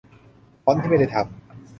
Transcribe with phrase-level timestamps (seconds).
[0.63, 1.27] ฟอนต์ที่ไม่ได้ทำ